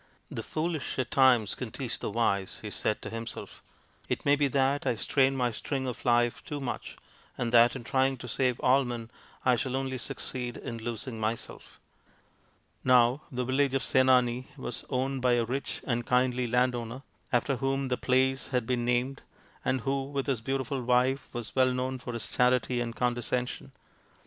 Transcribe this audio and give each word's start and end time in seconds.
The 0.31 0.41
foolish 0.41 0.97
at 0.97 1.11
times 1.11 1.53
can 1.53 1.69
teach 1.69 1.99
the 1.99 2.09
wise," 2.09 2.57
he 2.63 2.71
said 2.71 3.03
to 3.03 3.11
himself;" 3.11 3.61
it 4.09 4.25
may 4.25 4.35
be 4.35 4.47
that 4.47 4.87
I 4.87 4.95
strain 4.95 5.35
my 5.37 5.51
string 5.51 5.85
of 5.85 6.03
life 6.03 6.43
too 6.43 6.59
much, 6.59 6.97
and 7.37 7.51
that 7.51 7.75
in 7.75 7.83
trying 7.83 8.17
to 8.17 8.27
save 8.27 8.59
all 8.61 8.83
men 8.83 9.11
I 9.45 9.55
shall 9.55 9.75
only 9.75 9.99
succeed 9.99 10.57
in 10.57 10.79
losing 10.79 11.19
my 11.19 11.35
self." 11.35 11.79
Now 12.83 13.21
the 13.31 13.45
village 13.45 13.75
of 13.75 13.83
Senani 13.83 14.47
was 14.57 14.83
owned 14.89 15.21
by 15.21 15.33
a 15.33 15.45
rich 15.45 15.81
and 15.85 16.03
kindly 16.03 16.47
landowner, 16.47 17.03
after 17.31 17.57
whom 17.57 17.89
the 17.89 17.95
place 17.97 18.47
had 18.47 18.65
been 18.65 18.83
named, 18.83 19.21
and 19.63 19.81
who 19.81 20.05
with 20.05 20.25
his 20.25 20.41
beautiful 20.41 20.81
wife 20.81 21.31
was 21.31 21.55
well 21.55 21.71
known 21.75 21.99
for 21.99 22.13
his 22.13 22.27
charity 22.27 22.81
and 22.81 22.95
condescension. 22.95 23.71